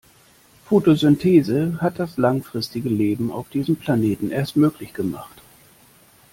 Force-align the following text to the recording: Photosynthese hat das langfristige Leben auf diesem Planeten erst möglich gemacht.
Photosynthese 0.65 1.77
hat 1.79 1.99
das 1.99 2.17
langfristige 2.17 2.89
Leben 2.89 3.31
auf 3.31 3.49
diesem 3.49 3.75
Planeten 3.75 4.31
erst 4.31 4.55
möglich 4.55 4.93
gemacht. 4.95 5.43